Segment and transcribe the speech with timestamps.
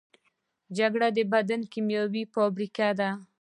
[0.75, 3.09] جگر د بدن کیمیاوي فابریکه ده.